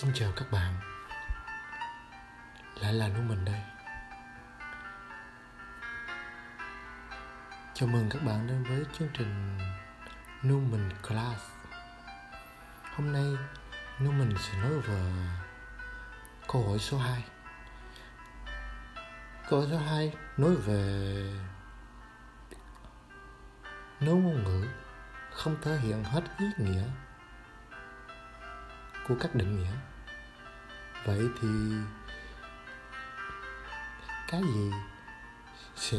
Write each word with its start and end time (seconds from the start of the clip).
Xin 0.00 0.10
chào 0.14 0.32
các 0.36 0.50
bạn. 0.50 0.74
Lại 2.80 2.92
là 2.92 3.08
Nú 3.08 3.22
Mình 3.22 3.44
đây. 3.44 3.60
Chào 7.74 7.88
mừng 7.88 8.08
các 8.10 8.22
bạn 8.22 8.46
đến 8.46 8.64
với 8.64 8.84
chương 8.98 9.08
trình 9.14 9.58
Nú 10.42 10.60
Mình 10.60 10.90
Class. 11.08 11.42
Hôm 12.94 13.12
nay 13.12 13.24
Nú 14.00 14.12
Mình 14.12 14.34
sẽ 14.38 14.58
nói 14.58 14.80
về 14.80 15.12
câu 16.48 16.68
hỏi 16.68 16.78
số 16.78 16.98
2 16.98 17.24
Câu 19.48 19.60
hỏi 19.60 19.68
số 19.70 19.78
2 19.78 20.12
nói 20.36 20.54
về 20.54 21.22
Nếu 24.00 24.16
ngôn 24.16 24.44
ngữ 24.44 24.68
không 25.32 25.56
thể 25.62 25.76
hiện 25.76 26.04
hết 26.04 26.22
ý 26.38 26.46
nghĩa 26.58 26.84
của 29.08 29.14
các 29.20 29.34
định 29.34 29.58
nghĩa 29.58 29.70
vậy 31.04 31.28
thì 31.40 31.48
cái 34.28 34.42
gì 34.42 34.72
sẽ 35.76 35.98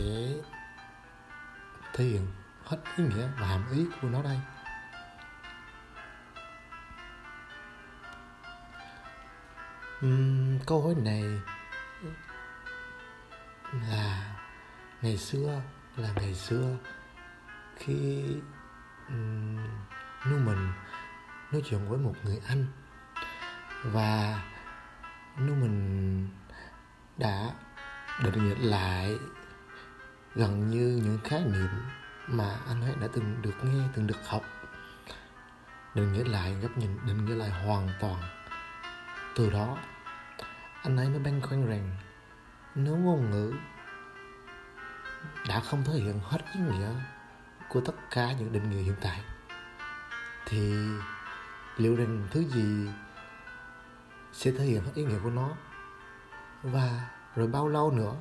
thể 1.94 2.03
hiện 2.03 2.27
hết 2.66 2.77
ý 2.98 3.03
nghĩa 3.03 3.27
và 3.39 3.48
hàm 3.48 3.72
ý 3.72 3.85
của 4.02 4.09
nó 4.09 4.22
đây? 4.23 4.39
Uhm, 10.05 10.59
câu 10.67 10.81
hỏi 10.81 10.95
này 10.95 11.23
là 13.73 14.36
ngày 15.02 15.17
xưa 15.17 15.61
là 15.97 16.09
ngày 16.16 16.34
xưa 16.34 16.77
khi 17.77 18.23
um, 19.08 19.55
mình 20.25 20.72
nói 21.52 21.61
chuyện 21.66 21.89
với 21.89 21.97
một 21.97 22.13
người 22.23 22.41
anh 22.47 22.66
và 23.84 24.41
nếu 25.38 25.56
mình 25.56 26.30
đã 27.17 27.52
định 28.23 28.50
nghĩa 28.50 28.56
lại 28.56 29.17
gần 30.36 30.70
như 30.70 31.02
những 31.03 31.20
khái 31.23 31.42
niệm 31.42 31.70
mà 32.28 32.58
anh 32.67 32.81
ấy 32.81 32.95
đã 33.02 33.08
từng 33.14 33.42
được 33.42 33.64
nghe, 33.64 33.84
từng 33.94 34.08
được 34.08 34.28
học 34.28 34.44
định 35.95 36.14
nghĩa 36.14 36.23
lại 36.23 36.56
gấp 36.62 36.78
nhìn, 36.78 36.98
định 37.08 37.26
nghĩa 37.26 37.36
lại 37.36 37.50
hoàn 37.50 37.90
toàn, 38.00 38.22
từ 39.36 39.50
đó 39.50 39.78
anh 40.84 40.98
ấy 40.98 41.09
mới 41.09 41.20
băn 41.20 41.42
khoăn 41.42 41.68
rằng 41.68 41.96
nếu 42.75 42.96
ngôn 42.96 43.31
ngữ 43.31 43.53
đã 45.48 45.59
không 45.59 45.84
thể 45.84 45.94
hiện 45.94 46.20
hết 46.23 46.38
ý 46.53 46.59
nghĩa 46.59 46.90
của 47.70 47.81
tất 47.81 47.96
cả 48.12 48.31
những 48.31 48.52
định 48.52 48.70
nghĩa 48.70 48.81
hiện 48.81 48.96
tại, 49.02 49.22
thì 50.46 50.75
liệu 51.78 51.96
rằng 51.96 52.28
thứ 52.31 52.44
gì 52.44 52.88
sẽ 54.40 54.52
thể 54.52 54.64
hiện 54.64 54.84
hết 54.84 54.92
ý 54.95 55.04
nghĩa 55.04 55.20
của 55.23 55.30
nó. 55.30 55.50
Và 56.64 57.09
rồi 57.36 57.48
bao 57.48 57.68
lâu 57.68 57.92
nữa 57.92 58.16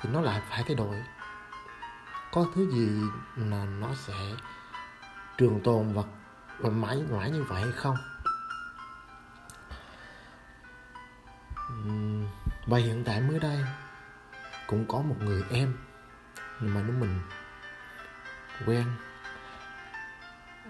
thì 0.00 0.10
nó 0.12 0.20
lại 0.20 0.42
phải 0.50 0.62
thay 0.66 0.74
đổi. 0.74 1.02
Có 2.32 2.46
thứ 2.54 2.70
gì 2.70 3.00
mà 3.36 3.64
nó 3.64 3.94
sẽ 3.94 4.14
trường 5.38 5.60
tồn 5.64 5.92
và, 5.92 6.02
và 6.58 6.70
mãi 6.70 7.02
mãi 7.10 7.30
như 7.30 7.42
vậy 7.42 7.62
hay 7.62 7.72
không? 7.72 7.96
Và 12.66 12.78
hiện 12.78 13.04
tại 13.04 13.20
mới 13.20 13.38
đây 13.38 13.64
cũng 14.66 14.84
có 14.88 14.98
một 14.98 15.16
người 15.20 15.44
em 15.50 15.76
mà 16.60 16.82
nó 16.82 16.92
mình 17.00 17.20
quen 18.66 18.84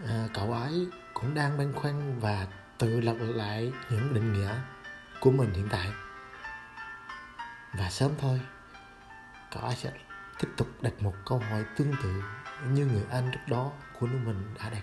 à, 0.09 0.29
cậu 0.35 0.53
ấy 0.53 0.89
cũng 1.15 1.35
đang 1.35 1.59
băn 1.59 1.73
khoăn 1.73 2.21
và 2.21 2.47
tự 2.79 3.01
lập 3.01 3.17
lại 3.19 3.73
những 3.91 4.15
định 4.15 4.33
nghĩa 4.33 4.55
của 5.21 5.31
mình 5.31 5.53
hiện 5.53 5.69
tại. 5.71 5.93
Và 7.79 7.91
sớm 7.91 8.13
thôi, 8.19 8.41
cậu 9.53 9.63
ấy 9.63 9.75
sẽ 9.75 9.93
tiếp 10.39 10.49
tục 10.57 10.69
đặt 10.81 11.03
một 11.03 11.15
câu 11.27 11.39
hỏi 11.39 11.65
tương 11.77 11.93
tự 12.03 12.23
như 12.69 12.87
người 12.87 13.05
anh 13.11 13.31
trước 13.33 13.41
đó 13.47 13.73
của 13.99 14.07
nước 14.07 14.19
mình 14.25 14.55
đã 14.59 14.71
đặt. 14.71 14.83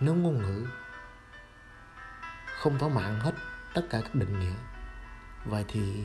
Nếu 0.00 0.14
ngôn 0.14 0.42
ngữ 0.42 0.66
không 2.58 2.78
thỏa 2.78 2.88
mãn 2.88 3.20
hết 3.20 3.34
tất 3.74 3.82
cả 3.90 4.00
các 4.02 4.14
định 4.14 4.40
nghĩa, 4.40 4.54
vậy 5.44 5.64
thì 5.68 6.04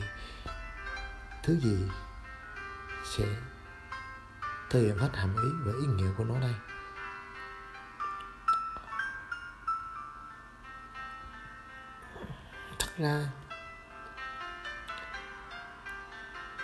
thứ 1.42 1.60
gì 1.60 1.88
sẽ 3.04 3.24
thể 4.70 4.80
hiện 4.80 4.98
hết 4.98 5.16
hàm 5.16 5.36
ý 5.36 5.48
và 5.64 5.72
ý 5.80 5.86
nghĩa 5.86 6.12
của 6.18 6.24
nó 6.24 6.40
đây? 6.40 6.54
Ra 12.98 13.26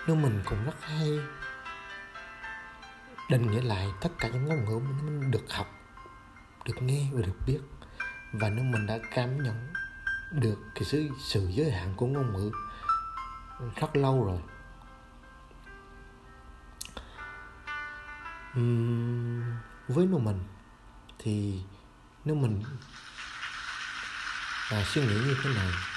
nếu 0.07 0.17
mình 0.17 0.43
cũng 0.45 0.65
rất 0.65 0.85
hay. 0.85 1.19
Định 3.31 3.51
nghĩa 3.51 3.63
lại 3.63 3.89
tất 4.01 4.09
cả 4.19 4.29
những 4.29 4.45
ngôn 4.45 4.65
ngữ 4.65 4.79
mình 4.79 5.31
được 5.31 5.53
học 5.53 5.67
được 6.65 6.83
nghe 6.83 7.09
và 7.13 7.23
được 7.23 7.37
biết. 7.47 7.61
Và 8.33 8.49
nếu 8.49 8.65
mình 8.65 8.87
đã 8.87 8.99
cảm 9.11 9.43
nhận 9.43 9.73
được 10.33 10.59
cái 10.75 10.85
sự 10.85 11.09
sự 11.19 11.49
giới 11.49 11.71
hạn 11.71 11.95
của 11.97 12.07
ngôn 12.07 12.33
ngữ 12.33 12.51
rất 13.77 13.97
lâu 13.97 14.25
rồi. 14.25 14.41
Uhm, 18.59 19.43
với 19.89 20.07
nó 20.07 20.19
mình 20.19 20.45
thì 21.19 21.63
nếu 22.25 22.35
mình 22.35 22.63
à, 24.71 24.85
suy 24.87 25.03
nghĩ 25.03 25.15
như 25.15 25.37
thế 25.43 25.51
này. 25.55 25.92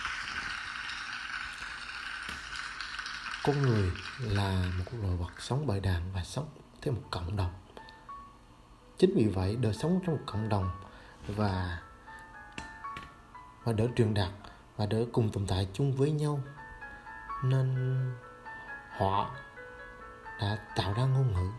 Con 3.46 3.62
người 3.62 3.92
là 4.20 4.72
một 4.78 4.84
loài 5.02 5.16
vật 5.16 5.42
sống 5.42 5.68
bầy 5.68 5.80
đàn 5.80 6.12
và 6.14 6.24
sống 6.24 6.48
theo 6.82 6.94
một 6.94 7.02
cộng 7.12 7.36
đồng. 7.36 7.54
Chính 8.98 9.14
vì 9.16 9.28
vậy, 9.28 9.56
đời 9.56 9.74
sống 9.74 10.00
trong 10.06 10.16
một 10.16 10.22
cộng 10.26 10.50
đồng 10.50 10.70
và 11.28 11.82
và 13.64 13.74
đỡ 13.74 13.88
truyền 13.96 14.14
đạt 14.14 14.30
và 14.78 14.86
đỡ 14.86 15.06
cùng 15.14 15.32
tồn 15.32 15.48
tại 15.48 15.68
chung 15.74 15.96
với 15.96 16.12
nhau 16.12 16.40
nên 17.44 17.96
họ 18.98 19.36
đã 20.42 20.58
tạo 20.76 20.94
ra 20.94 21.04
ngôn 21.04 21.34
ngữ. 21.34 21.50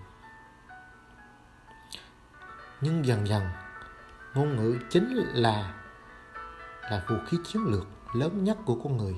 Nhưng 2.81 3.07
dần 3.07 3.27
dần, 3.27 3.51
ngôn 4.35 4.57
ngữ 4.57 4.79
chính 4.91 5.15
là 5.15 5.75
là 6.83 7.05
vũ 7.09 7.17
khí 7.27 7.39
chiến 7.45 7.63
lược 7.67 7.87
lớn 8.15 8.45
nhất 8.45 8.59
của 8.65 8.81
con 8.85 8.97
người. 8.97 9.17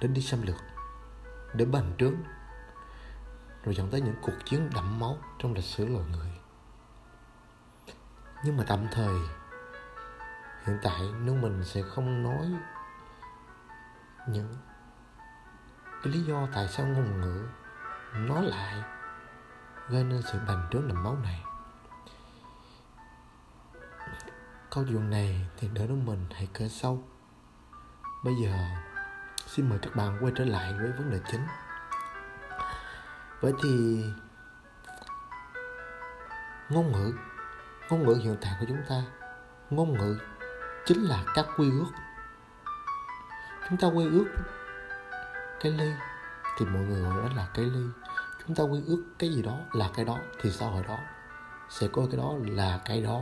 Để 0.00 0.08
đi 0.08 0.22
xâm 0.22 0.42
lược 0.42 0.67
để 1.54 1.64
bành 1.64 1.92
trướng. 1.98 2.14
Rồi 3.64 3.74
dẫn 3.74 3.90
tới 3.90 4.00
những 4.00 4.16
cuộc 4.22 4.32
chiến 4.44 4.70
đẫm 4.74 5.00
máu 5.00 5.18
trong 5.38 5.54
lịch 5.54 5.64
sử 5.64 5.86
loài 5.86 6.04
người. 6.12 6.32
Nhưng 8.44 8.56
mà 8.56 8.64
tạm 8.68 8.86
thời, 8.92 9.18
hiện 10.66 10.78
tại 10.82 11.00
nếu 11.20 11.34
mình 11.34 11.64
sẽ 11.64 11.82
không 11.82 12.22
nói 12.22 12.46
những 14.28 14.56
cái 16.02 16.12
lý 16.12 16.22
do 16.22 16.48
tại 16.54 16.68
sao 16.68 16.86
ngôn 16.86 17.20
ngữ 17.20 17.46
nó 18.14 18.40
lại 18.40 18.82
gây 19.88 20.04
nên 20.04 20.22
sự 20.22 20.38
bành 20.46 20.68
trướng 20.70 20.88
đầm 20.88 21.02
máu 21.02 21.16
này. 21.16 21.42
Câu 24.70 24.84
chuyện 24.88 25.10
này 25.10 25.48
thì 25.56 25.68
đỡ 25.68 25.86
đúng 25.86 26.06
mình 26.06 26.26
hãy 26.30 26.48
kể 26.54 26.68
sâu 26.68 27.04
bây 28.24 28.34
giờ 28.42 28.52
xin 29.48 29.68
mời 29.68 29.78
các 29.82 29.96
bạn 29.96 30.18
quay 30.20 30.32
trở 30.36 30.44
lại 30.44 30.74
với 30.74 30.92
vấn 30.92 31.10
đề 31.10 31.20
chính. 31.30 31.46
Vậy 33.40 33.52
thì 33.62 34.04
ngôn 36.68 36.92
ngữ 36.92 37.12
ngôn 37.90 38.06
ngữ 38.06 38.14
hiện 38.22 38.36
tại 38.40 38.56
của 38.60 38.66
chúng 38.68 38.82
ta 38.88 39.02
ngôn 39.70 39.98
ngữ 39.98 40.18
chính 40.86 41.02
là 41.02 41.24
các 41.34 41.46
quy 41.56 41.70
ước. 41.70 41.86
Chúng 43.68 43.78
ta 43.78 43.88
quy 43.88 44.04
ước 44.04 44.26
cái 45.60 45.72
ly 45.72 45.92
thì 46.58 46.66
mọi 46.66 46.82
người 46.82 47.02
gọi 47.02 47.22
đó 47.22 47.36
là 47.36 47.48
cái 47.54 47.64
ly. 47.64 47.86
Chúng 48.46 48.56
ta 48.56 48.64
quy 48.64 48.80
ước 48.86 49.04
cái 49.18 49.30
gì 49.30 49.42
đó 49.42 49.58
là 49.72 49.90
cái 49.94 50.04
đó 50.04 50.18
thì 50.40 50.50
xã 50.50 50.66
hội 50.66 50.82
đó 50.88 50.98
sẽ 51.68 51.88
coi 51.92 52.06
cái 52.10 52.16
đó 52.16 52.34
là 52.42 52.80
cái 52.84 53.02
đó. 53.02 53.20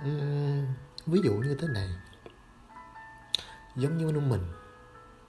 Uhm, 0.00 0.66
ví 1.06 1.20
dụ 1.24 1.32
như 1.32 1.56
thế 1.60 1.68
này 1.68 1.88
giống 3.76 3.98
như 3.98 4.20
mình 4.20 4.52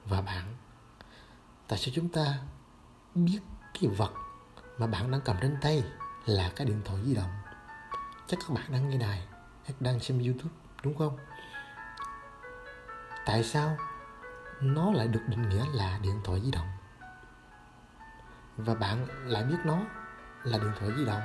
và 0.06 0.22
bạn. 0.22 0.56
Tại 1.68 1.80
sao 1.80 1.92
chúng 1.96 2.10
ta 2.10 2.38
biết 3.16 3.40
cái 3.74 3.92
vật 3.98 4.14
mà 4.78 4.88
bạn 4.88 5.12
đang 5.12 5.22
cầm 5.22 5.36
trên 5.42 5.58
tay 5.62 5.84
là 6.26 6.52
cái 6.56 6.68
điện 6.68 6.82
thoại 6.86 7.02
di 7.06 7.16
động? 7.16 7.32
Chắc 8.28 8.40
các 8.40 8.50
bạn 8.50 8.72
đang 8.72 8.90
nghe 8.90 8.98
đài 8.98 9.28
hay 9.64 9.74
đang 9.80 10.00
xem 10.00 10.20
youtube, 10.20 10.56
đúng 10.84 10.98
không? 10.98 11.18
Tại 13.26 13.44
sao 13.44 13.78
nó 14.62 14.92
lại 14.92 15.08
được 15.08 15.22
định 15.28 15.50
nghĩa 15.50 15.66
là 15.74 16.00
điện 16.02 16.22
thoại 16.24 16.42
di 16.42 16.52
động? 16.52 16.68
Và 18.58 18.76
bạn 18.76 19.08
lại 19.30 19.44
biết 19.44 19.58
nó 19.66 19.80
là 20.44 20.58
điện 20.58 20.72
thoại 20.80 20.92
di 20.98 21.06
động? 21.06 21.22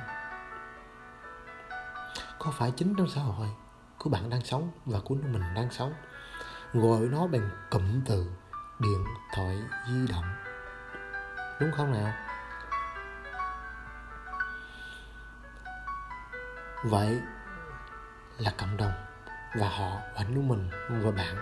Có 2.39 2.51
phải 2.51 2.71
chính 2.71 2.95
trong 2.95 3.09
xã 3.09 3.21
hội 3.21 3.47
của 3.97 4.09
bạn 4.09 4.29
đang 4.29 4.41
sống 4.41 4.71
và 4.85 4.99
của 5.05 5.15
mình 5.15 5.43
đang 5.55 5.71
sống 5.71 5.93
gọi 6.73 6.99
nó 6.99 7.27
bằng 7.27 7.49
cụm 7.69 8.01
từ 8.05 8.25
điện 8.79 9.05
thoại 9.33 9.61
di 9.87 10.07
động. 10.11 10.35
Đúng 11.59 11.71
không 11.71 11.91
nào? 11.91 12.13
Vậy 16.83 17.19
là 18.37 18.51
cộng 18.57 18.77
đồng 18.77 18.93
và 19.55 19.69
họ 19.69 19.97
và 20.15 20.25
chúng 20.35 20.47
mình 20.47 20.69
và 20.89 21.11
bạn 21.11 21.35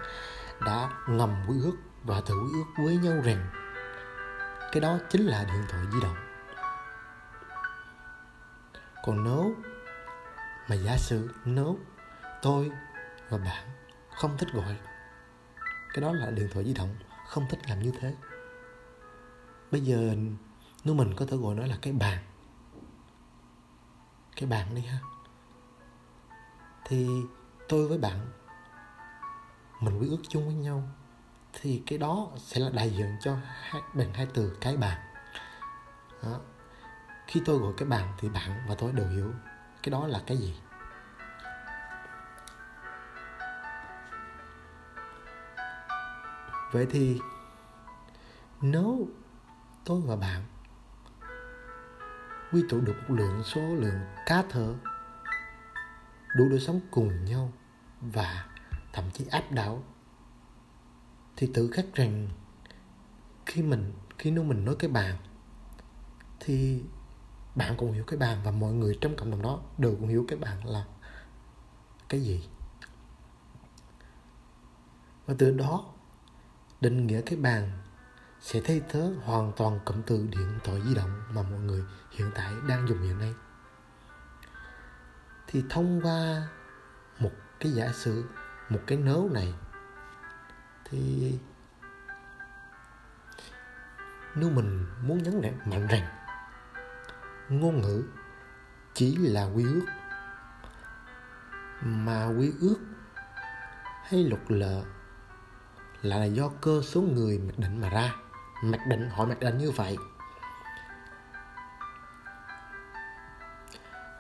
đã 0.66 0.90
ngầm 1.08 1.46
quy 1.48 1.56
ước 1.64 1.76
và 2.04 2.22
tự 2.26 2.36
quy 2.36 2.52
ước 2.54 2.84
với 2.84 2.98
nhau 2.98 3.22
rằng 3.24 3.50
cái 4.72 4.81
đó 4.81 4.98
chính 5.10 5.22
là 5.22 5.44
điện 5.44 5.64
thoại 5.70 5.84
di 5.92 6.02
động. 6.02 6.16
Còn 9.06 9.24
nếu 9.24 9.56
mà 10.70 10.76
giả 10.76 10.98
sử 10.98 11.30
nếu 11.46 11.78
tôi 12.42 12.72
và 13.30 13.38
bạn 13.38 13.68
không 14.16 14.38
thích 14.38 14.50
gọi 14.54 14.76
cái 15.94 16.01
đó 16.01 16.13
là 16.13 16.31
điện 16.31 16.50
thoại 16.51 16.65
di 16.65 16.74
động 16.74 16.95
không 17.27 17.45
thích 17.50 17.59
làm 17.69 17.80
như 17.80 17.91
thế. 18.00 18.15
Bây 19.71 19.81
giờ 19.81 20.15
nếu 20.83 20.95
mình 20.95 21.13
có 21.15 21.25
thể 21.25 21.38
gọi 21.38 21.56
nó 21.56 21.65
là 21.65 21.77
cái 21.81 21.94
bàn. 21.94 22.18
Cái 24.36 24.50
bàn 24.50 24.75
đi 24.75 24.81
ha. 24.81 25.00
Thì 26.86 27.07
tôi 27.69 27.88
với 27.88 27.97
bạn 27.97 28.27
mình 29.80 30.00
quy 30.00 30.09
ước 30.09 30.21
chung 30.30 30.45
với 30.45 30.56
nhau 30.56 30.83
thì 31.53 31.83
cái 31.88 31.97
đó 31.97 32.27
sẽ 32.38 32.59
là 32.59 32.69
đại 32.69 32.89
diện 32.89 33.18
cho 33.21 33.38
hai, 33.44 33.81
bằng 33.94 34.13
hai 34.13 34.27
từ 34.33 34.57
cái 34.62 34.77
bàn. 34.77 34.97
Đó. 36.24 36.39
khi 37.27 37.42
tôi 37.45 37.57
gọi 37.57 37.74
cái 37.77 37.88
bàn 37.88 38.13
thì 38.19 38.30
bạn 38.30 38.65
và 38.68 38.75
tôi 38.75 38.92
đều 38.92 39.07
hiểu 39.07 39.33
cái 39.83 39.92
đó 39.92 40.07
là 40.07 40.21
cái 40.27 40.38
gì. 40.38 40.56
Vậy 46.71 46.88
thì, 46.89 47.19
nếu 48.62 49.07
tôi 49.86 50.01
và 50.01 50.16
bạn 50.16 50.44
quy 52.51 52.63
tụ 52.69 52.81
được 52.81 52.95
một 53.07 53.16
lượng 53.16 53.44
số 53.44 53.62
lượng 53.62 54.00
cá 54.25 54.44
thở 54.50 54.75
đủ 56.36 56.50
để 56.51 56.60
sống 56.60 56.80
cùng 56.92 57.25
nhau 57.25 57.51
và 58.01 58.45
thậm 58.94 59.12
chí 59.13 59.25
áp 59.31 59.51
đảo, 59.51 59.83
thì 61.36 61.51
tự 61.54 61.69
khắc 61.74 61.86
rằng 61.94 62.27
khi 63.45 63.62
mình, 63.62 63.94
khi 64.18 64.31
nếu 64.31 64.44
mình 64.44 64.66
nói 64.66 64.75
cái 64.80 64.92
bàn 64.92 65.16
thì 66.39 66.83
bạn 67.56 67.74
cũng 67.77 67.92
hiểu 67.92 68.04
cái 68.07 68.19
bàn 68.19 68.42
và 68.44 68.51
mọi 68.51 68.74
người 68.74 68.98
trong 69.01 69.16
cộng 69.16 69.31
đồng 69.31 69.42
đó 69.42 69.60
đều 69.77 69.95
cũng 69.95 70.07
hiểu 70.07 70.25
cái 70.27 70.39
bàn 70.39 70.66
là 70.66 70.86
cái 72.10 72.21
gì. 72.21 72.50
Và 75.25 75.36
từ 75.38 75.51
đó 75.51 75.86
định 76.81 77.08
nghĩa 77.08 77.22
cái 77.22 77.40
bàn 77.40 77.72
sẽ 78.40 78.62
thay 78.66 78.81
thế 78.90 79.12
hoàn 79.24 79.52
toàn 79.58 79.80
cụm 79.86 80.02
từ 80.02 80.28
điện 80.31 80.60
thoại 80.64 80.81
di 80.86 80.96
động 80.96 81.24
mà 81.34 81.42
mọi 81.42 81.60
người 81.60 81.84
hiện 82.12 82.31
tại 82.36 82.54
đang 82.68 82.88
dùng 82.88 83.02
hiện 83.02 83.20
nay. 83.20 83.34
Thì 85.48 85.64
thông 85.70 86.02
qua 86.02 86.48
một 87.20 87.31
cái 87.60 87.72
giả 87.72 87.92
sử, 87.94 88.24
một 88.70 88.80
cái 88.88 88.98
nấu 88.98 89.30
này, 89.34 89.54
thì 90.86 91.34
nếu 94.36 94.50
mình 94.50 94.86
muốn 95.02 95.24
nhấn 95.24 95.42
mạnh 95.66 95.88
rằng 95.88 96.08
ngôn 97.50 97.81
ngữ 97.81 98.04
chỉ 98.94 99.16
là 99.16 99.44
quy 99.44 99.64
ước, 99.64 99.86
mà 101.81 102.26
quy 102.26 102.54
ước 102.62 102.78
hay 104.04 104.24
luật 104.24 104.52
lệ 104.52 104.81
là 106.01 106.25
do 106.25 106.50
cơ 106.62 106.81
số 106.84 107.01
người 107.01 107.38
mặc 107.38 107.54
định 107.57 107.81
mà 107.81 107.90
ra. 107.90 108.16
Mặc 108.63 108.80
định 108.88 109.10
họ 109.10 109.25
mặc 109.25 109.40
định 109.40 109.57
như 109.57 109.72
vậy. 109.72 109.98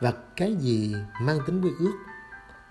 Và 0.01 0.13
cái 0.35 0.55
gì 0.55 0.95
mang 1.21 1.39
tính 1.45 1.61
quy 1.61 1.71
ước 1.79 1.93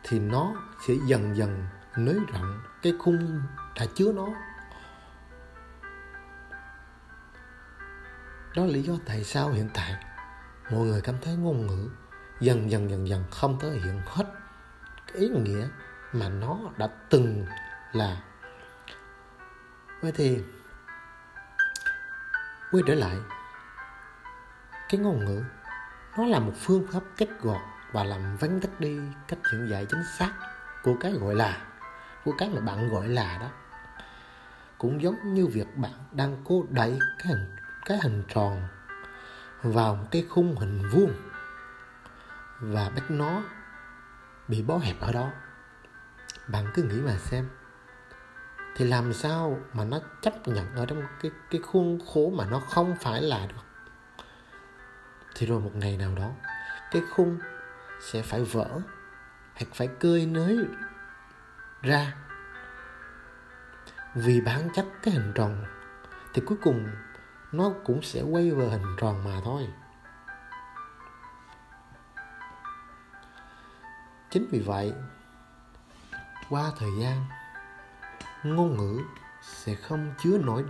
thì 0.02 0.18
nó 0.18 0.52
sẽ 0.86 0.94
dần 1.06 1.36
dần 1.36 1.66
nới 1.96 2.18
rộng 2.32 2.60
cái 2.82 2.92
khung 2.98 3.42
đã 3.76 3.86
chứa 3.94 4.12
nó. 4.12 4.26
Đó 8.56 8.64
là 8.64 8.72
lý 8.72 8.82
do 8.82 8.94
tại 9.06 9.24
sao 9.24 9.50
hiện 9.50 9.68
tại 9.74 9.94
mọi 10.70 10.80
người 10.80 11.00
cảm 11.00 11.14
thấy 11.22 11.36
ngôn 11.36 11.66
ngữ 11.66 11.90
dần 12.40 12.70
dần 12.70 12.90
dần 12.90 13.08
dần 13.08 13.24
không 13.30 13.58
thể 13.60 13.68
hiện 13.68 14.02
hết 14.06 14.24
cái 15.06 15.22
ý 15.22 15.28
nghĩa 15.28 15.68
mà 16.12 16.28
nó 16.28 16.58
đã 16.76 16.88
từng 17.10 17.46
là 17.92 18.22
vậy 20.00 20.12
thì, 20.14 20.42
quay 22.70 22.82
trở 22.86 22.94
lại, 22.94 23.16
cái 24.88 25.00
ngôn 25.00 25.24
ngữ, 25.24 25.44
nó 26.18 26.24
là 26.24 26.38
một 26.38 26.52
phương 26.56 26.86
pháp 26.92 27.00
cách 27.16 27.28
gọt 27.40 27.60
và 27.92 28.04
làm 28.04 28.36
vắn 28.36 28.60
tắt 28.60 28.80
đi 28.80 29.00
cách 29.28 29.38
diễn 29.52 29.68
giải 29.70 29.86
chính 29.90 30.02
xác 30.18 30.32
của 30.82 30.94
cái 31.00 31.12
gọi 31.12 31.34
là, 31.34 31.66
của 32.24 32.32
cái 32.38 32.48
mà 32.54 32.60
bạn 32.60 32.88
gọi 32.88 33.08
là 33.08 33.38
đó. 33.40 33.48
Cũng 34.78 35.02
giống 35.02 35.34
như 35.34 35.46
việc 35.46 35.76
bạn 35.76 35.92
đang 36.12 36.36
cố 36.44 36.64
đẩy 36.70 36.98
cái 37.18 37.26
hình 37.26 37.56
cái 37.84 37.98
hình 38.02 38.22
tròn 38.28 38.68
vào 39.62 39.94
một 39.94 40.06
cái 40.10 40.26
khung 40.28 40.56
hình 40.56 40.88
vuông 40.90 41.12
và 42.60 42.90
bắt 42.96 43.10
nó 43.10 43.42
bị 44.48 44.62
bó 44.62 44.78
hẹp 44.78 45.00
ở 45.00 45.12
đó. 45.12 45.30
Bạn 46.48 46.64
cứ 46.74 46.82
nghĩ 46.82 47.00
mà 47.00 47.16
xem 47.18 47.48
thì 48.78 48.84
làm 48.84 49.12
sao 49.12 49.58
mà 49.72 49.84
nó 49.84 49.98
chấp 50.22 50.48
nhận 50.48 50.74
ở 50.74 50.86
trong 50.86 51.02
cái 51.22 51.30
cái 51.50 51.60
khuôn 51.60 51.98
khổ 52.14 52.32
mà 52.36 52.46
nó 52.50 52.60
không 52.60 52.96
phải 53.00 53.22
là 53.22 53.46
được? 53.46 53.62
Thì 55.34 55.46
rồi 55.46 55.60
một 55.60 55.70
ngày 55.74 55.96
nào 55.96 56.14
đó, 56.16 56.30
cái 56.90 57.02
khung 57.10 57.38
sẽ 58.00 58.22
phải 58.22 58.44
vỡ 58.44 58.68
hoặc 59.54 59.74
phải 59.74 59.88
cơi 60.00 60.26
nới 60.26 60.58
ra. 61.82 62.14
Vì 64.14 64.40
bản 64.40 64.68
chất 64.74 64.86
cái 65.02 65.14
hình 65.14 65.32
tròn 65.34 65.64
thì 66.34 66.42
cuối 66.46 66.58
cùng 66.62 66.86
nó 67.52 67.70
cũng 67.84 68.02
sẽ 68.02 68.22
quay 68.22 68.50
về 68.50 68.68
hình 68.68 68.96
tròn 69.00 69.24
mà 69.24 69.40
thôi. 69.44 69.68
Chính 74.30 74.46
vì 74.50 74.60
vậy, 74.60 74.92
qua 76.50 76.70
thời 76.78 76.90
gian 77.00 77.24
ngôn 78.42 78.76
ngữ 78.76 79.02
sẽ 79.42 79.74
không 79.74 80.14
chứa 80.18 80.38
nổi 80.38 80.64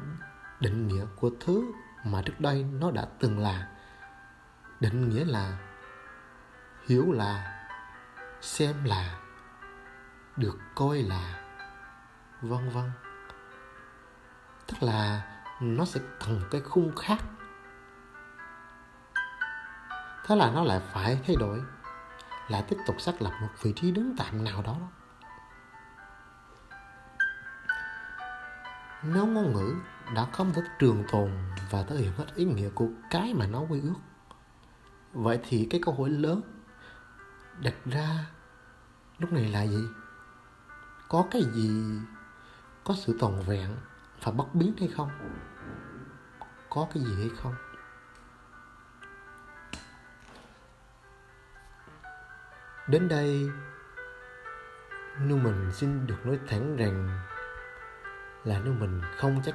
định 0.60 0.88
nghĩa 0.88 1.04
của 1.16 1.30
thứ 1.40 1.72
mà 2.04 2.22
trước 2.22 2.40
đây 2.40 2.62
nó 2.62 2.90
đã 2.90 3.06
từng 3.20 3.38
là. 3.38 3.68
Định 4.80 5.08
nghĩa 5.08 5.24
là 5.24 5.58
hiểu 6.86 7.12
là, 7.12 7.66
xem 8.40 8.84
là, 8.84 9.18
được 10.36 10.58
coi 10.74 11.02
là, 11.02 11.40
vân 12.42 12.70
vân. 12.70 12.90
Tức 14.66 14.76
là 14.80 15.22
nó 15.60 15.84
sẽ 15.84 16.00
cần 16.20 16.40
cái 16.50 16.60
khung 16.60 16.96
khác. 16.96 17.18
Thế 20.26 20.36
là 20.36 20.50
nó 20.50 20.62
lại 20.62 20.80
phải 20.92 21.20
thay 21.26 21.36
đổi, 21.40 21.62
lại 22.48 22.64
tiếp 22.68 22.76
tục 22.86 23.00
xác 23.00 23.22
lập 23.22 23.32
một 23.40 23.48
vị 23.62 23.72
trí 23.76 23.90
đứng 23.90 24.14
tạm 24.18 24.44
nào 24.44 24.62
đó. 24.62 24.76
Nếu 29.02 29.26
ngôn 29.26 29.52
ngữ 29.52 29.74
đã 30.14 30.26
không 30.32 30.52
thể 30.52 30.62
trường 30.78 31.04
tồn 31.12 31.30
và 31.70 31.82
thể 31.82 31.96
hiện 31.96 32.12
hết 32.16 32.26
ý 32.34 32.44
nghĩa 32.44 32.68
của 32.74 32.88
cái 33.10 33.34
mà 33.34 33.46
nó 33.46 33.60
quy 33.60 33.80
ước, 33.80 33.94
vậy 35.12 35.40
thì 35.48 35.66
cái 35.70 35.80
câu 35.84 35.94
hỏi 35.94 36.10
lớn 36.10 36.42
đặt 37.62 37.74
ra 37.84 38.26
lúc 39.18 39.32
này 39.32 39.48
là 39.48 39.66
gì? 39.66 39.84
Có 41.08 41.26
cái 41.30 41.42
gì 41.52 41.82
có 42.84 42.94
sự 42.94 43.16
toàn 43.20 43.42
vẹn 43.42 43.76
và 44.22 44.32
bất 44.32 44.54
biến 44.54 44.74
hay 44.78 44.88
không? 44.88 45.10
Có 46.70 46.86
cái 46.94 47.02
gì 47.02 47.14
hay 47.18 47.30
không? 47.42 47.54
Đến 52.88 53.08
đây 53.08 53.50
nếu 55.20 55.36
mình 55.36 55.70
xin 55.72 56.06
được 56.06 56.26
nói 56.26 56.38
thẳng 56.48 56.76
rằng 56.76 57.20
là 58.48 58.60
nếu 58.64 58.72
mình 58.72 59.00
không 59.16 59.42
chắc. 59.44 59.54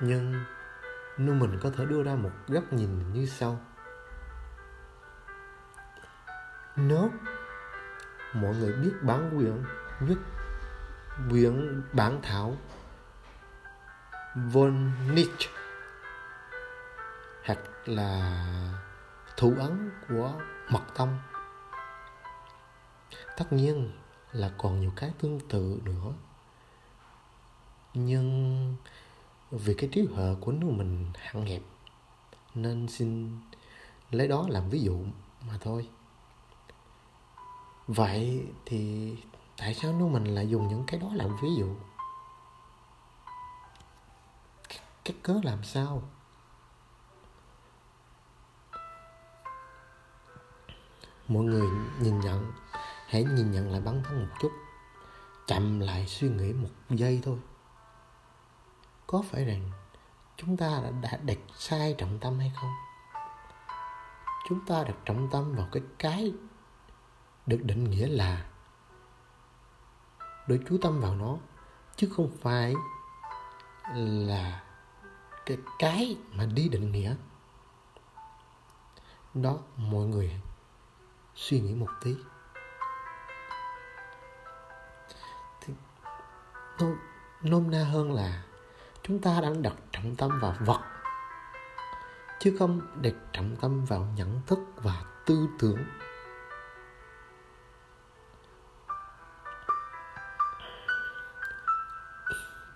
Nhưng 0.00 0.44
nếu 1.18 1.34
mình 1.34 1.58
có 1.62 1.70
thể 1.70 1.84
đưa 1.84 2.02
ra 2.02 2.14
một 2.14 2.30
góc 2.48 2.72
nhìn 2.72 3.12
như 3.12 3.26
sau. 3.26 3.60
Nếu 6.76 7.10
mọi 8.34 8.54
người 8.54 8.72
biết 8.72 8.92
bản 9.02 9.38
quyền 9.38 9.64
nhất 10.00 10.18
quyển 11.30 11.82
bản 11.92 12.20
thảo 12.22 12.56
von 14.34 14.90
Nietzsche 15.14 15.48
hoặc 17.44 17.58
là 17.86 18.34
thủ 19.36 19.54
ấn 19.58 19.90
của 20.08 20.32
mật 20.68 20.82
tông, 20.94 21.18
tất 23.36 23.52
nhiên 23.52 23.92
là 24.32 24.50
còn 24.58 24.80
nhiều 24.80 24.92
cái 24.96 25.12
tương 25.20 25.40
tự 25.48 25.80
nữa 25.84 26.12
nhưng 27.94 28.76
vì 29.50 29.74
cái 29.74 29.90
trí 29.92 30.06
huệ 30.14 30.34
của 30.40 30.52
nước 30.52 30.66
mình 30.70 31.12
hạn 31.14 31.46
hẹp, 31.46 31.62
nên 32.54 32.88
xin 32.88 33.38
lấy 34.10 34.28
đó 34.28 34.46
làm 34.48 34.68
ví 34.68 34.80
dụ 34.80 35.04
mà 35.46 35.58
thôi. 35.60 35.88
Vậy 37.86 38.46
thì 38.66 39.14
tại 39.56 39.74
sao 39.74 39.92
nước 39.92 40.06
mình 40.06 40.24
lại 40.24 40.48
dùng 40.48 40.68
những 40.68 40.84
cái 40.86 41.00
đó 41.00 41.08
làm 41.14 41.36
ví 41.42 41.48
dụ? 41.58 41.74
Cái 45.04 45.16
cớ 45.22 45.40
làm 45.42 45.64
sao? 45.64 46.02
Mọi 51.28 51.44
người 51.44 51.68
nhìn 52.00 52.20
nhận, 52.20 52.52
hãy 53.06 53.24
nhìn 53.24 53.50
nhận 53.50 53.70
lại 53.70 53.80
bản 53.80 54.02
thân 54.04 54.20
một 54.20 54.34
chút. 54.40 54.52
Chậm 55.46 55.80
lại 55.80 56.06
suy 56.06 56.28
nghĩ 56.28 56.52
một 56.52 56.68
giây 56.90 57.20
thôi 57.24 57.38
có 59.12 59.22
phải 59.22 59.44
rằng 59.44 59.70
chúng 60.36 60.56
ta 60.56 60.80
đã, 60.84 60.90
đã 60.90 61.18
đặt 61.22 61.38
sai 61.54 61.94
trọng 61.98 62.18
tâm 62.18 62.38
hay 62.38 62.52
không? 62.56 62.70
Chúng 64.48 64.66
ta 64.66 64.84
đặt 64.84 64.94
trọng 65.04 65.28
tâm 65.32 65.54
vào 65.54 65.68
cái 65.72 65.82
cái 65.98 66.34
được 67.46 67.60
định 67.62 67.90
nghĩa 67.90 68.06
là 68.06 68.44
để 70.46 70.58
chú 70.68 70.78
tâm 70.82 71.00
vào 71.00 71.14
nó 71.14 71.36
chứ 71.96 72.12
không 72.16 72.30
phải 72.40 72.74
là 73.94 74.62
cái 75.46 75.58
cái 75.78 76.16
mà 76.32 76.46
đi 76.46 76.68
định 76.68 76.92
nghĩa. 76.92 77.14
Đó 79.34 79.58
mọi 79.76 80.06
người 80.06 80.40
suy 81.34 81.60
nghĩ 81.60 81.74
một 81.74 81.90
tí. 82.04 82.16
Thì 85.60 85.74
nôm, 86.80 86.96
nôm 87.42 87.70
na 87.70 87.84
hơn 87.84 88.12
là 88.12 88.42
chúng 89.02 89.18
ta 89.20 89.40
đang 89.40 89.62
đặt 89.62 89.74
trọng 89.92 90.16
tâm 90.16 90.40
vào 90.40 90.54
vật, 90.60 90.80
chứ 92.38 92.56
không 92.58 92.80
đặt 93.02 93.14
trọng 93.32 93.56
tâm 93.60 93.84
vào 93.84 94.06
nhận 94.16 94.40
thức 94.46 94.58
và 94.76 95.04
tư 95.26 95.48
tưởng. 95.58 95.84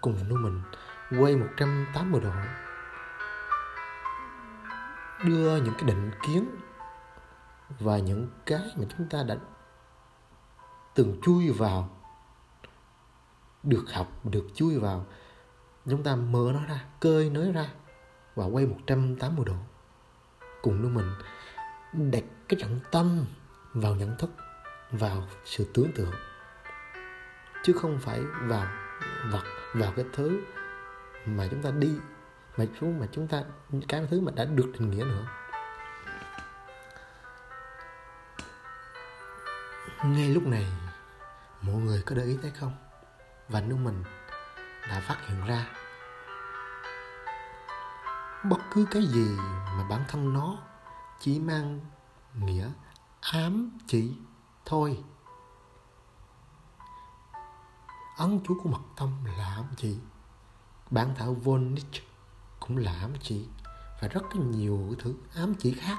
Cùng 0.00 0.28
nuôi 0.28 0.38
mình, 0.38 0.62
quay 1.21 1.37
180 1.37 2.21
độ, 2.21 2.30
đưa 5.25 5.56
những 5.56 5.75
cái 5.78 5.85
định 5.87 6.11
kiến 6.26 6.50
và 7.80 7.99
những 7.99 8.28
cái 8.47 8.61
mà 8.76 8.85
chúng 8.97 9.09
ta 9.09 9.23
đã 9.23 9.37
từng 10.95 11.21
chui 11.23 11.50
vào, 11.50 11.88
được 13.62 13.85
học, 13.92 14.06
được 14.25 14.47
chui 14.54 14.78
vào 14.78 15.06
chúng 15.90 16.02
ta 16.02 16.16
mở 16.16 16.50
nó 16.55 16.61
ra, 16.69 16.85
cơi 17.00 17.31
nới 17.31 17.52
ra 17.52 17.66
và 18.35 18.45
quay 18.45 18.66
180 18.66 19.45
độ. 19.47 19.57
Cùng 20.62 20.83
với 20.83 20.90
mình 20.90 21.12
đặt 22.11 22.25
cái 22.49 22.61
trọng 22.61 22.81
tâm 22.90 23.25
vào 23.75 23.95
nhận 23.95 24.16
thức, 24.19 24.31
vào 24.90 25.28
sự 25.45 25.66
tưởng 25.75 25.93
tượng. 25.95 26.12
Chứ 27.64 27.73
không 27.73 27.99
phải 28.00 28.21
vào 28.43 28.66
vật, 29.31 29.43
vào 29.75 29.93
cái 29.97 30.05
thứ 30.12 30.40
mà 31.26 31.49
chúng 31.50 31.62
ta 31.62 31.71
đi, 31.71 31.95
mà 32.57 32.64
chúng 32.81 33.00
mà 33.00 33.07
chúng 33.12 33.28
ta, 33.28 33.43
cái 33.88 34.07
thứ 34.11 34.21
mà 34.21 34.33
đã 34.35 34.45
được 34.45 34.73
định 34.73 34.90
nghĩa 34.90 35.05
nữa. 35.05 35.26
Ngay 40.05 40.28
lúc 40.28 40.47
này, 40.47 40.66
mọi 41.62 41.76
người 41.76 42.02
có 42.07 42.14
để 42.14 42.25
ý 42.25 42.38
thấy 42.43 42.50
không? 42.61 42.73
Và 43.49 43.61
nếu 43.61 43.76
mình 43.76 44.02
đã 44.88 45.00
phát 45.00 45.16
hiện 45.26 45.45
ra. 45.47 45.66
Bất 48.45 48.59
cứ 48.71 48.87
cái 48.90 49.07
gì 49.07 49.37
mà 49.76 49.87
bản 49.88 50.05
thân 50.09 50.35
nó 50.35 50.57
chỉ 51.21 51.40
mang 51.40 51.81
nghĩa 52.35 52.71
ám 53.21 53.78
chỉ 53.87 54.16
thôi. 54.64 55.05
Ấn 58.16 58.40
chú 58.49 58.61
của 58.62 58.69
mật 58.69 58.83
tâm 58.97 59.25
là 59.25 59.45
ám 59.45 59.64
chỉ, 59.76 59.99
bản 60.90 61.14
thảo 61.14 61.35
von 61.35 61.75
Nietzsche 61.75 62.00
cũng 62.61 62.76
là 62.76 62.93
ám 63.00 63.12
chỉ 63.23 63.49
và 64.00 64.09
rất 64.09 64.37
nhiều 64.37 64.95
thứ 64.99 65.14
ám 65.35 65.55
chỉ 65.59 65.73
khác. 65.73 65.99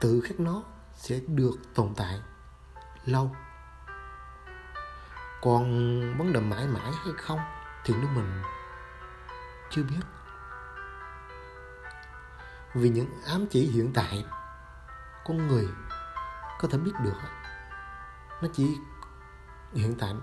Tự 0.00 0.20
khắc 0.20 0.40
nó 0.40 0.62
sẽ 0.94 1.20
được 1.26 1.74
tồn 1.74 1.94
tại 1.96 2.20
lâu 3.04 3.30
còn 5.42 5.64
vấn 6.18 6.32
đề 6.32 6.40
mãi 6.40 6.66
mãi 6.66 6.92
hay 7.04 7.12
không 7.18 7.40
thì 7.84 7.94
nếu 7.98 8.08
mình 8.08 8.42
chưa 9.70 9.82
biết. 9.82 10.00
Vì 12.74 12.88
những 12.88 13.22
ám 13.26 13.46
chỉ 13.50 13.70
hiện 13.70 13.92
tại, 13.94 14.24
con 15.24 15.48
người 15.48 15.68
có 16.60 16.68
thể 16.68 16.78
biết 16.78 16.92
được, 17.04 17.18
nó 18.42 18.48
chỉ 18.52 18.78
hiện 19.74 19.94
tại, 19.98 20.14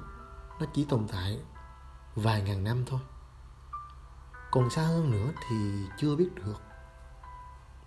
nó 0.60 0.66
chỉ 0.74 0.86
tồn 0.90 1.08
tại 1.12 1.40
vài 2.16 2.42
ngàn 2.42 2.64
năm 2.64 2.84
thôi. 2.88 3.00
Còn 4.52 4.70
xa 4.70 4.82
hơn 4.82 5.12
nữa 5.12 5.32
thì 5.48 5.86
chưa 5.98 6.16
biết 6.16 6.30
được 6.36 6.62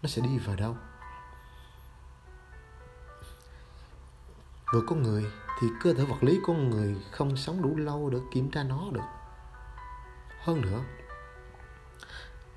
nó 0.03 0.09
sẽ 0.09 0.23
đi 0.23 0.39
vào 0.39 0.57
đâu. 0.57 0.77
Với 4.73 4.83
con 4.87 5.03
người 5.03 5.33
thì 5.61 5.69
cơ 5.81 5.95
thể 5.95 6.05
vật 6.05 6.23
lý 6.23 6.41
con 6.47 6.71
người 6.71 6.97
không 7.11 7.37
sống 7.37 7.63
đủ 7.63 7.77
lâu 7.77 8.11
để 8.11 8.19
kiểm 8.33 8.51
tra 8.51 8.63
nó 8.63 8.83
được. 8.93 9.05
Hơn 10.41 10.61
nữa 10.61 10.81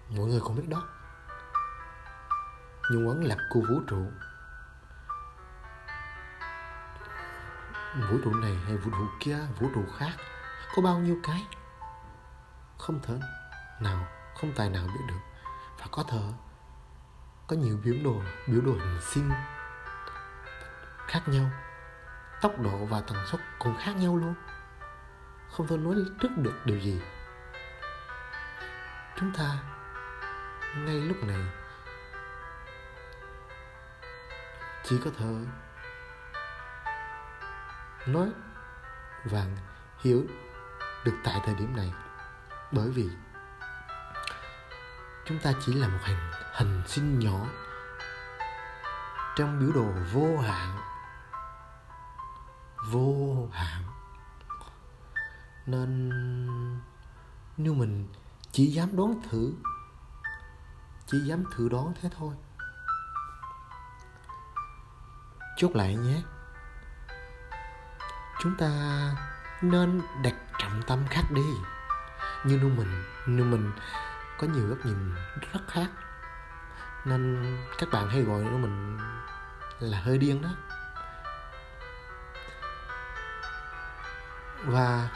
mọi 0.10 0.26
người 0.26 0.40
cũng 0.40 0.56
biết 0.56 0.68
đó 0.70 0.84
nhung 2.92 3.10
ấn 3.10 3.22
lập 3.22 3.38
của 3.50 3.60
vũ 3.70 3.80
trụ. 3.88 4.06
Vũ 8.10 8.18
trụ 8.24 8.34
này 8.34 8.56
hay 8.66 8.78
vũ 8.78 8.92
trụ 8.92 9.06
kia 9.20 9.38
vũ 9.60 9.68
trụ 9.76 9.84
khác 9.98 10.12
có 10.76 10.82
bao 10.82 11.00
nhiêu 11.00 11.18
cái? 11.24 11.46
Không 12.78 13.00
thể 13.04 13.20
nào 13.80 14.08
không 14.36 14.54
tài 14.56 14.70
nào 14.70 14.88
biết 14.88 15.04
được. 15.08 15.20
Và 15.80 15.86
có 15.92 16.04
thờ, 16.04 16.34
có 17.48 17.56
nhiều 17.56 17.80
biểu 17.84 17.96
đồ 18.04 18.22
biểu 18.48 18.62
đồ 18.62 18.72
hình 18.72 19.00
sinh 19.02 19.32
khác 21.08 21.22
nhau 21.28 21.50
tốc 22.42 22.60
độ 22.60 22.86
và 22.86 23.02
tần 23.02 23.18
suất 23.26 23.42
cũng 23.60 23.78
khác 23.80 23.92
nhau 23.96 24.18
luôn. 24.18 24.34
Không 25.52 25.68
thể 25.68 25.78
nói 25.78 25.96
trước 26.20 26.30
được 26.38 26.54
điều 26.66 26.80
gì. 26.80 27.02
Chúng 29.16 29.32
ta 29.38 29.58
ngay 30.76 30.96
lúc 30.96 31.18
này 31.24 31.42
chỉ 34.84 34.98
có 35.06 35.12
thể 35.20 35.26
nói 38.06 38.30
và 39.26 39.46
hiểu 40.00 40.26
được 41.06 41.16
tại 41.24 41.42
thời 41.46 41.56
điểm 41.56 41.76
này. 41.76 41.94
Bởi 42.72 42.90
vì 42.90 43.10
chúng 45.26 45.40
ta 45.40 45.52
chỉ 45.66 45.74
là 45.74 45.88
một 45.88 46.00
hình 46.04 46.32
hình 46.54 46.82
sinh 46.88 47.20
nhỏ 47.20 47.46
trong 49.36 49.60
biểu 49.60 49.72
đồ 49.76 49.92
vô 50.14 50.38
hạn 50.38 50.91
vô 52.90 53.48
hạn 53.52 53.84
nên 55.66 56.10
nếu 57.58 57.74
mình 57.74 58.08
chỉ 58.52 58.66
dám 58.66 58.96
đoán 58.96 59.22
thử 59.30 59.54
chỉ 61.12 61.20
dám 61.20 61.44
thử 61.56 61.70
đoán 61.70 61.94
thế 62.02 62.10
thôi. 62.18 62.34
Chốt 65.58 65.76
lại 65.76 65.96
nhé. 65.96 66.22
Chúng 68.40 68.58
ta 68.58 68.70
nên 69.62 70.02
đặt 70.24 70.36
trọng 70.60 70.82
tâm 70.88 71.00
khác 71.10 71.24
đi. 71.32 71.42
Như 72.46 72.58
nuôi 72.58 72.72
mình 72.72 73.04
nuôi 73.38 73.48
mình 73.48 73.72
có 74.40 74.48
nhiều 74.48 74.68
góc 74.68 74.86
nhìn 74.86 75.16
rất 75.54 75.60
khác. 75.68 75.90
Nên 77.06 77.58
các 77.78 77.90
bạn 77.92 78.10
hay 78.10 78.22
gọi 78.22 78.44
nó 78.44 78.58
mình 78.58 78.98
là 79.80 80.02
hơi 80.02 80.18
điên 80.18 80.42
đó 80.42 80.50
và 84.66 85.12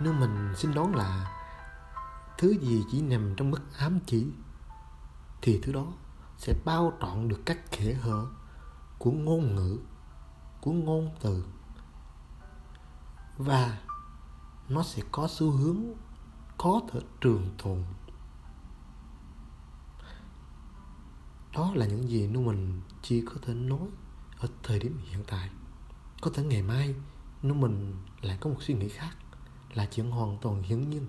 nếu 0.00 0.12
mình 0.12 0.52
xin 0.56 0.74
đoán 0.74 0.94
là 0.94 1.30
thứ 2.38 2.54
gì 2.60 2.84
chỉ 2.90 3.02
nằm 3.02 3.34
trong 3.36 3.50
mức 3.50 3.78
ám 3.78 3.98
chỉ, 4.06 4.26
thì 5.42 5.60
thứ 5.62 5.72
đó 5.72 5.86
sẽ 6.38 6.54
bao 6.64 6.92
trọn 7.00 7.28
được 7.28 7.40
các 7.46 7.70
kẽ 7.70 7.94
hở 7.94 8.26
của 8.98 9.10
ngôn 9.10 9.54
ngữ, 9.54 9.78
của 10.60 10.72
ngôn 10.72 11.10
từ. 11.20 11.44
Và 13.36 13.78
nó 14.68 14.82
sẽ 14.82 15.02
có 15.12 15.28
xu 15.30 15.50
hướng 15.50 15.82
có 16.58 16.80
thể 16.92 17.00
trường 17.20 17.50
tồn. 17.62 17.84
Đó 21.52 21.70
là 21.74 21.86
những 21.86 22.08
gì 22.08 22.28
nếu 22.32 22.42
mình 22.42 22.80
chỉ 23.02 23.24
có 23.26 23.34
thể 23.42 23.54
nói 23.54 23.88
ở 24.38 24.48
thời 24.62 24.78
điểm 24.78 25.00
hiện 25.04 25.24
tại. 25.26 25.50
Có 26.20 26.30
thể 26.34 26.44
ngày 26.44 26.62
mai 26.62 26.94
nó 27.44 27.54
mình 27.54 27.94
lại 28.22 28.38
có 28.40 28.50
một 28.50 28.56
suy 28.60 28.74
nghĩ 28.74 28.88
khác, 28.88 29.16
là 29.74 29.86
chuyện 29.86 30.10
hoàn 30.10 30.38
toàn 30.42 30.62
hiển 30.62 30.90
nhiên. 30.90 31.06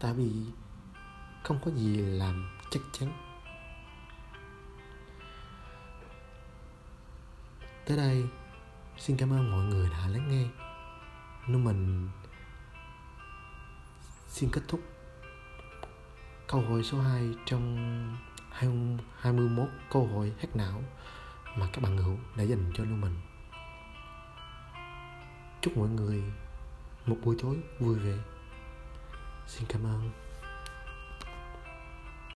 Tại 0.00 0.14
vì 0.14 0.32
không 1.42 1.58
có 1.64 1.70
gì 1.70 1.96
làm 1.96 2.58
chắc 2.70 2.80
chắn. 2.92 3.12
Tới 7.86 7.96
đây, 7.96 8.24
xin 8.98 9.16
cảm 9.16 9.30
ơn 9.32 9.50
mọi 9.50 9.64
người 9.64 9.88
đã 9.90 10.08
lắng 10.08 10.28
nghe. 10.28 10.46
Nếu 11.48 11.58
mình 11.58 12.08
xin 14.28 14.50
kết 14.52 14.62
thúc 14.68 14.80
câu 16.48 16.60
hỏi 16.60 16.82
số 16.82 17.00
2 17.00 17.34
trong 17.46 18.16
21 18.50 19.68
câu 19.90 20.06
hỏi 20.06 20.32
hack 20.38 20.56
não 20.56 20.82
mà 21.56 21.68
các 21.72 21.80
bạn 21.80 21.96
hữu 21.96 22.16
đã 22.36 22.42
dành 22.42 22.72
cho 22.74 22.84
lưu 22.84 22.96
mình 22.96 23.14
chúc 25.64 25.76
mọi 25.76 25.88
người 25.88 26.22
một 27.06 27.16
buổi 27.24 27.36
tối 27.42 27.56
vui 27.78 27.98
vẻ. 27.98 28.14
Xin 29.46 29.64
cảm 29.68 29.84
ơn. 29.84 30.23